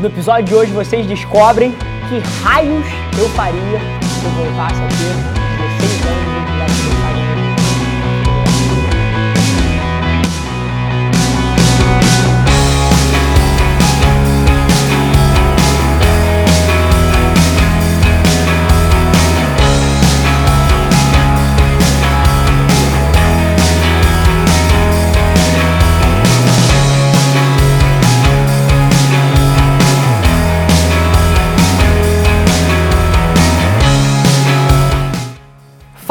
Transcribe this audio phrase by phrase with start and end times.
[0.00, 1.72] No episódio de hoje vocês descobrem
[2.08, 2.86] que raios
[3.18, 5.47] eu faria se eu voltasse a ter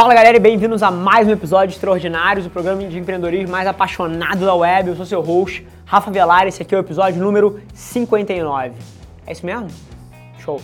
[0.08, 3.68] Fala galera e bem-vindos a mais um episódio de Extraordinários, o programa de empreendedorismo mais
[3.68, 4.88] apaixonado da web.
[4.88, 8.72] Eu sou seu host, Rafa Velar, esse aqui é o episódio número 59.
[9.26, 9.68] É isso mesmo?
[10.40, 10.62] Show.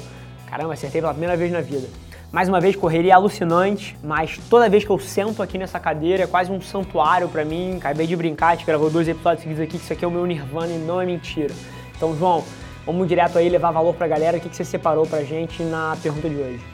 [0.50, 1.90] Caramba, acertei pela primeira vez na vida.
[2.32, 6.28] Mais uma vez, correria alucinante, mas toda vez que eu sento aqui nessa cadeira é
[6.28, 7.76] quase um santuário para mim.
[7.76, 10.12] Acabei de brincar, a gente gravou dois episódios seguidos aqui, que isso aqui é o
[10.12, 11.54] meu nirvana e não é mentira.
[11.98, 12.46] Então, João,
[12.86, 14.38] vamos direto aí levar valor pra galera.
[14.38, 16.73] O que você separou pra gente na pergunta de hoje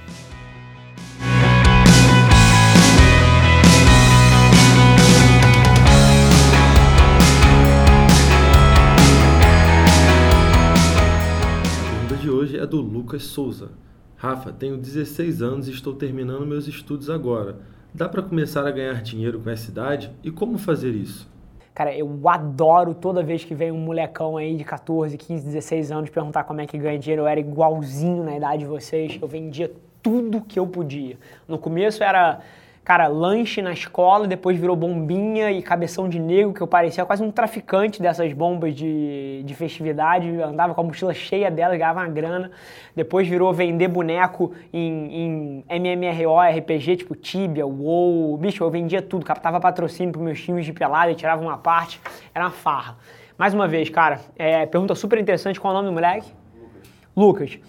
[13.10, 13.72] Lucas Souza.
[14.18, 17.56] Rafa, tenho 16 anos e estou terminando meus estudos agora.
[17.92, 20.12] Dá para começar a ganhar dinheiro com essa idade?
[20.24, 21.28] E como fazer isso?
[21.74, 26.10] Cara, eu adoro toda vez que vem um molecão aí de 14, 15, 16 anos
[26.12, 27.24] perguntar como é que ganha dinheiro.
[27.24, 29.18] Eu era igualzinho na idade de vocês.
[29.20, 29.72] Eu vendia
[30.04, 31.18] tudo que eu podia.
[31.48, 32.42] No começo era
[32.84, 37.22] cara, lanche na escola, depois virou bombinha e cabeção de negro, que eu parecia quase
[37.22, 42.08] um traficante dessas bombas de, de festividade, andava com a mochila cheia delas, ganhava uma
[42.10, 42.52] grana.
[42.96, 48.38] Depois virou vender boneco em, em MMRO, RPG, tipo Tibia, WoW.
[48.38, 52.02] Bicho, eu vendia tudo, captava patrocínio para meus times de pelada, tirava uma parte,
[52.34, 52.98] era uma farra.
[53.38, 56.34] Mais uma vez, cara, é, pergunta super interessante, qual é o nome do moleque?
[57.16, 57.52] Lucas.
[57.52, 57.60] Lucas.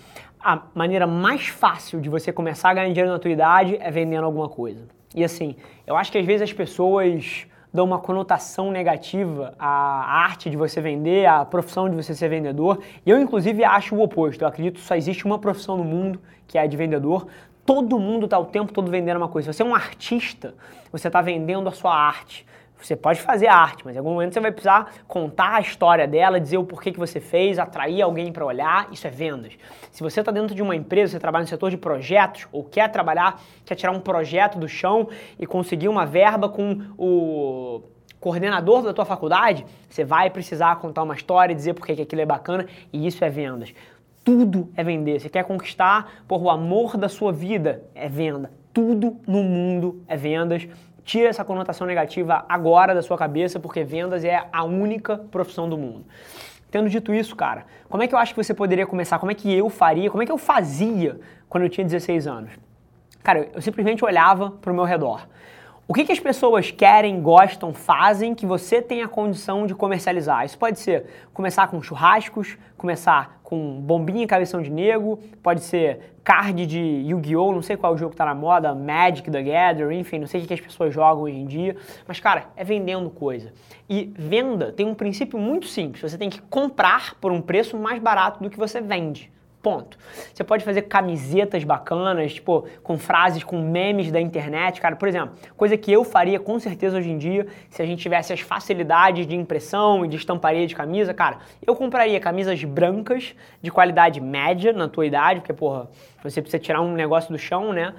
[0.43, 4.25] A maneira mais fácil de você começar a ganhar dinheiro na tua idade é vendendo
[4.25, 5.00] alguma coisa.
[5.15, 5.57] E assim,
[5.87, 10.81] eu acho que às vezes as pessoas dão uma conotação negativa à arte de você
[10.81, 12.81] vender, à profissão de você ser vendedor.
[13.05, 14.43] E eu, inclusive, acho o oposto.
[14.43, 17.29] Eu acredito que só existe uma profissão no mundo, que é a de vendedor.
[17.65, 19.53] Todo mundo está o tempo todo vendendo uma coisa.
[19.53, 20.55] Se você é um artista,
[20.91, 22.47] você está vendendo a sua arte.
[22.81, 26.41] Você pode fazer arte, mas em algum momento você vai precisar contar a história dela,
[26.41, 29.53] dizer o porquê que você fez, atrair alguém para olhar, isso é vendas.
[29.91, 32.91] Se você está dentro de uma empresa, você trabalha no setor de projetos, ou quer
[32.91, 35.09] trabalhar, quer tirar um projeto do chão
[35.39, 37.83] e conseguir uma verba com o
[38.21, 42.27] coordenador da tua faculdade, você vai precisar contar uma história, dizer por que aquilo é
[42.27, 43.73] bacana, e isso é vendas.
[44.23, 45.19] Tudo é vender.
[45.19, 48.53] Você quer conquistar por o amor da sua vida, é venda.
[48.73, 50.69] Tudo no mundo é vendas
[51.05, 55.77] Tira essa conotação negativa agora da sua cabeça, porque vendas é a única profissão do
[55.77, 56.05] mundo.
[56.71, 59.19] Tendo dito isso, cara, como é que eu acho que você poderia começar?
[59.19, 60.11] Como é que eu faria?
[60.11, 62.53] Como é que eu fazia quando eu tinha 16 anos?
[63.23, 65.27] Cara, eu simplesmente olhava para o meu redor.
[65.91, 70.45] O que, que, as pessoas querem, gostam, fazem que você tenha condição de comercializar?
[70.45, 76.15] Isso pode ser começar com churrascos, começar com bombinha e cabeção de nego, pode ser
[76.23, 80.29] card de Yu-Gi-Oh!, não sei qual jogo tá na moda, Magic the Gathering, enfim, não
[80.29, 81.77] sei o que as pessoas jogam hoje em dia,
[82.07, 83.53] mas cara, é vendendo coisa.
[83.89, 88.01] E venda tem um princípio muito simples, você tem que comprar por um preço mais
[88.01, 89.29] barato do que você vende.
[89.63, 89.99] Ponto.
[90.33, 94.97] Você pode fazer camisetas bacanas, tipo, com frases, com memes da internet, cara.
[94.97, 98.33] Por exemplo, coisa que eu faria com certeza hoje em dia, se a gente tivesse
[98.33, 103.71] as facilidades de impressão e de estamparia de camisa, cara, eu compraria camisas brancas de
[103.71, 105.91] qualidade média na tua idade, porque, porra,
[106.23, 107.93] você precisa tirar um negócio do chão, né?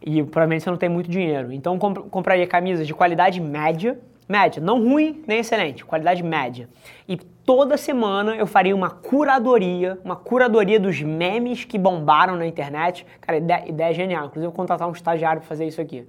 [0.00, 1.52] E provavelmente você não tem muito dinheiro.
[1.52, 3.98] Então, comp compraria camisas de qualidade média,
[4.28, 6.68] média, não ruim nem excelente, qualidade média.
[7.08, 13.06] E toda semana eu faria uma curadoria, uma curadoria dos memes que bombaram na internet.
[13.20, 14.26] Cara, ideia, ideia genial.
[14.26, 16.06] Inclusive, eu vou contratar um estagiário para fazer isso aqui.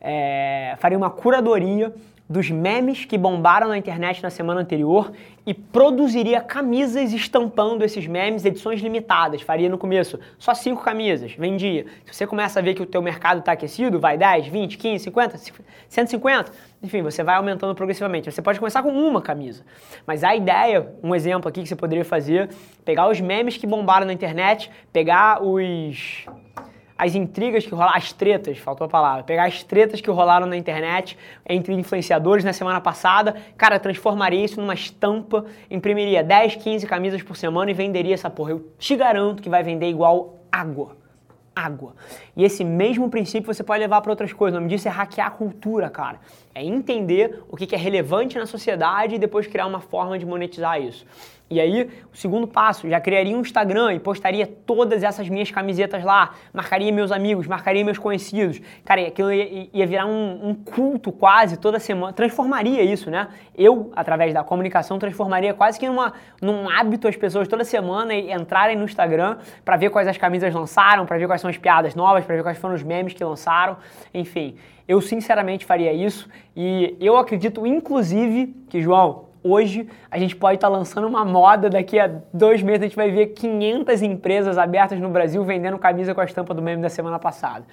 [0.00, 1.94] É, faria uma curadoria
[2.28, 5.12] dos memes que bombaram na internet na semana anterior
[5.46, 9.42] e produziria camisas estampando esses memes, edições limitadas.
[9.42, 11.84] Faria no começo só cinco camisas, vendia.
[12.06, 15.04] Se você começa a ver que o teu mercado está aquecido, vai 10, 20, 15,
[15.04, 15.38] 50,
[15.86, 18.32] 150, enfim, você vai aumentando progressivamente.
[18.32, 19.62] Você pode começar com uma camisa.
[20.06, 22.48] Mas a ideia, um exemplo aqui que você poderia fazer,
[22.86, 26.24] pegar os memes que bombaram na internet, pegar os
[26.96, 30.56] as intrigas que rolaram, as tretas, faltou a palavra, pegar as tretas que rolaram na
[30.56, 31.18] internet
[31.48, 37.36] entre influenciadores na semana passada, cara, transformaria isso numa estampa, imprimiria 10, 15 camisas por
[37.36, 38.52] semana e venderia essa porra.
[38.52, 40.96] Eu te garanto que vai vender igual água.
[41.54, 41.94] Água.
[42.36, 44.56] E esse mesmo princípio você pode levar para outras coisas.
[44.56, 46.18] O nome disso é hackear a cultura, cara.
[46.54, 50.80] É entender o que é relevante na sociedade e depois criar uma forma de monetizar
[50.80, 51.04] isso.
[51.50, 56.02] E aí, o segundo passo, já criaria um Instagram e postaria todas essas minhas camisetas
[56.02, 58.60] lá, marcaria meus amigos, marcaria meus conhecidos.
[58.82, 63.28] Cara, aquilo ia, ia virar um, um, culto quase toda semana, transformaria isso, né?
[63.54, 68.74] Eu, através da comunicação, transformaria quase que numa, num hábito as pessoas toda semana entrarem
[68.74, 72.24] no Instagram para ver quais as camisas lançaram, para ver quais são as piadas novas,
[72.24, 73.76] para ver quais foram os memes que lançaram,
[74.14, 74.56] enfim.
[74.86, 80.68] Eu sinceramente faria isso e eu acredito, inclusive, que, João, hoje a gente pode estar
[80.68, 84.98] tá lançando uma moda, daqui a dois meses a gente vai ver 500 empresas abertas
[85.00, 87.64] no Brasil vendendo camisa com a estampa do meme da semana passada.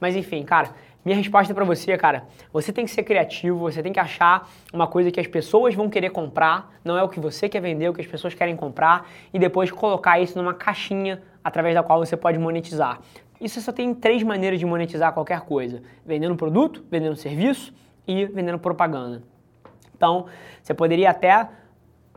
[0.00, 0.70] Mas enfim, cara,
[1.04, 4.86] minha resposta para você, cara, você tem que ser criativo, você tem que achar uma
[4.86, 7.90] coisa que as pessoas vão querer comprar, não é o que você quer vender, é
[7.90, 11.98] o que as pessoas querem comprar, e depois colocar isso numa caixinha através da qual
[11.98, 13.00] você pode monetizar.
[13.42, 17.74] Isso só tem três maneiras de monetizar qualquer coisa: vendendo produto, vendendo serviço
[18.06, 19.22] e vendendo propaganda.
[19.96, 20.26] Então,
[20.62, 21.48] você poderia até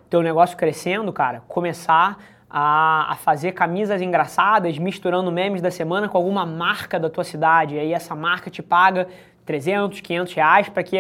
[0.10, 2.18] ter o negócio crescendo, cara, começar
[2.50, 7.75] a, a, fazer camisas engraçadas, misturando memes da semana com alguma marca da tua cidade.
[7.75, 9.07] E aí essa marca te paga
[9.45, 10.97] 300, 500 reais para que,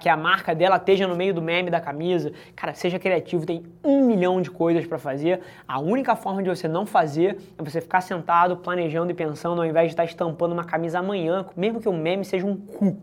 [0.00, 2.32] que a marca dela esteja no meio do meme da camisa.
[2.54, 5.40] Cara, seja criativo, tem um milhão de coisas para fazer.
[5.68, 9.66] A única forma de você não fazer é você ficar sentado, planejando e pensando, ao
[9.66, 12.96] invés de estar estampando uma camisa amanhã, mesmo que o meme seja um cu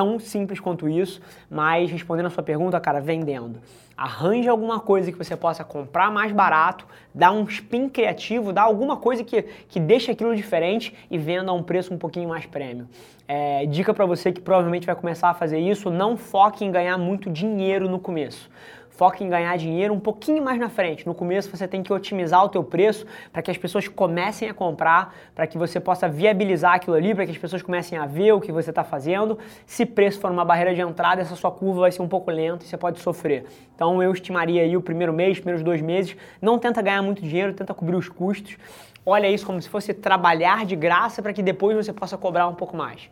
[0.00, 1.20] tão simples quanto isso,
[1.50, 3.60] mas respondendo a sua pergunta, cara, vendendo.
[3.94, 8.96] Arranje alguma coisa que você possa comprar mais barato, dá um spin criativo, dá alguma
[8.96, 12.88] coisa que, que deixe aquilo diferente e venda a um preço um pouquinho mais prêmio.
[13.28, 16.96] É, dica para você que provavelmente vai começar a fazer isso, não foque em ganhar
[16.96, 18.48] muito dinheiro no começo
[19.00, 21.06] foca em ganhar dinheiro um pouquinho mais na frente.
[21.06, 24.52] No começo você tem que otimizar o teu preço para que as pessoas comecem a
[24.52, 28.32] comprar, para que você possa viabilizar aquilo ali, para que as pessoas comecem a ver
[28.32, 29.38] o que você está fazendo.
[29.64, 32.62] Se preço for uma barreira de entrada, essa sua curva vai ser um pouco lenta
[32.62, 33.46] e você pode sofrer.
[33.74, 37.54] Então eu estimaria aí o primeiro mês, primeiros dois meses, não tenta ganhar muito dinheiro,
[37.54, 38.58] tenta cobrir os custos.
[39.06, 42.54] Olha isso como se fosse trabalhar de graça para que depois você possa cobrar um
[42.54, 43.08] pouco mais.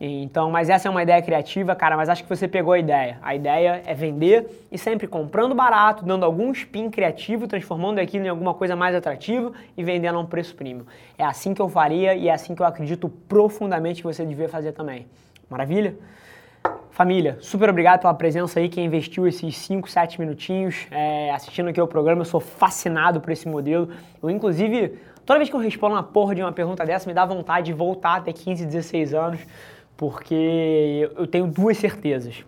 [0.00, 3.18] Então, mas essa é uma ideia criativa, cara, mas acho que você pegou a ideia.
[3.22, 8.28] A ideia é vender e sempre comprando barato, dando algum spin criativo, transformando aquilo em
[8.28, 10.84] alguma coisa mais atrativa e vendendo a um preço premium.
[11.16, 14.48] É assim que eu faria e é assim que eu acredito profundamente que você devia
[14.48, 15.06] fazer também.
[15.48, 15.96] Maravilha?
[16.90, 21.80] Família, super obrigado pela presença aí, quem investiu esses 5, 7 minutinhos é, assistindo aqui
[21.80, 22.20] o programa.
[22.20, 23.88] Eu sou fascinado por esse modelo.
[24.22, 24.96] Eu, inclusive,
[25.26, 27.72] toda vez que eu respondo uma porra de uma pergunta dessa, me dá vontade de
[27.72, 29.40] voltar até 15, 16 anos
[29.96, 32.44] porque eu tenho duas certezas.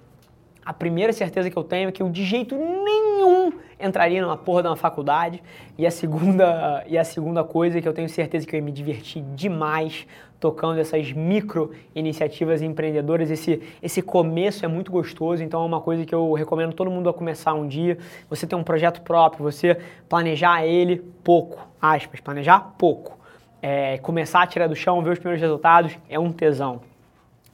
[0.65, 4.63] A primeira certeza que eu tenho é que eu de jeito nenhum entraria numa porra
[4.63, 5.43] de uma faculdade.
[5.79, 8.65] E a segunda, e a segunda coisa é que eu tenho certeza que eu ia
[8.65, 10.07] me divertir demais
[10.39, 13.31] tocando essas micro iniciativas empreendedoras.
[13.31, 17.09] Esse, esse começo é muito gostoso, então é uma coisa que eu recomendo todo mundo
[17.09, 17.97] a começar um dia.
[18.29, 19.79] Você ter um projeto próprio, você
[20.09, 23.17] planejar ele pouco, aspas, planejar pouco.
[23.63, 26.81] É, começar a tirar do chão, ver os primeiros resultados, é um tesão.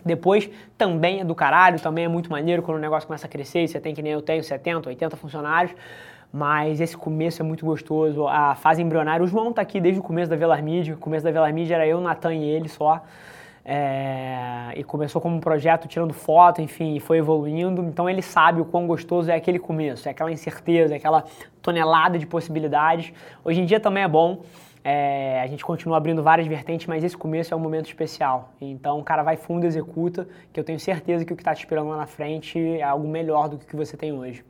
[0.04, 3.68] Depois também é do caralho, também é muito maneiro quando o negócio começa a crescer,
[3.68, 5.74] você tem que nem eu tenho 70, 80 funcionários,
[6.32, 10.02] mas esse começo é muito gostoso, a fase embrionária, o João tá aqui desde o
[10.02, 13.04] começo da Velar Media, o começo da Velar Media era eu, Natan e ele só,
[13.64, 18.60] é, e começou como um projeto tirando foto, enfim, e foi evoluindo, então ele sabe
[18.60, 21.24] o quão gostoso é aquele começo, é aquela incerteza, é aquela
[21.60, 23.12] tonelada de possibilidades,
[23.44, 24.40] hoje em dia também é bom,
[24.84, 28.52] é, a gente continua abrindo várias vertentes, mas esse começo é um momento especial.
[28.60, 31.58] Então o cara vai fundo, executa, que eu tenho certeza que o que está te
[31.58, 34.44] esperando lá na frente é algo melhor do que o que você tem hoje.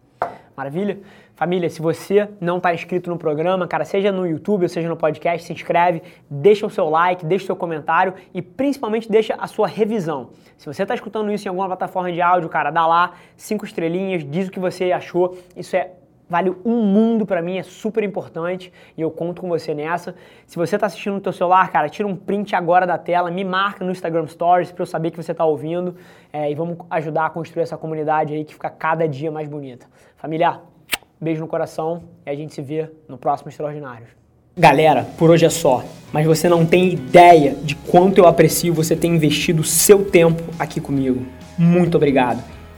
[0.57, 0.99] Maravilha?
[1.35, 4.97] Família, se você não está inscrito no programa, cara, seja no YouTube ou seja no
[4.97, 9.47] podcast, se inscreve, deixa o seu like, deixa o seu comentário e principalmente deixa a
[9.47, 10.31] sua revisão.
[10.57, 14.25] Se você está escutando isso em alguma plataforma de áudio, cara, dá lá cinco estrelinhas,
[14.25, 15.37] diz o que você achou.
[15.57, 15.91] Isso é
[16.33, 20.15] vale um mundo para mim, é super importante e eu conto com você nessa.
[20.47, 23.45] Se você está assistindo no teu celular, cara, tira um print agora da tela, me
[23.45, 25.95] marca no Instagram Stories para eu saber que você está ouvindo
[26.33, 29.85] é, e vamos ajudar a construir essa comunidade aí que fica cada dia mais bonita.
[30.17, 30.59] Família,
[31.21, 34.07] beijo no coração e a gente se vê no próximo Extraordinário.
[34.57, 35.85] Galera, por hoje é só,
[36.15, 40.81] mas você não tem ideia de quanto eu aprecio você ter investido seu tempo aqui
[40.81, 41.27] comigo.
[41.59, 42.62] Muito obrigado.